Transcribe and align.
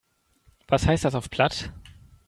Was 0.67 0.87
heißt 0.87 1.05
das 1.05 1.13
auf 1.13 1.29
Platt? 1.29 1.71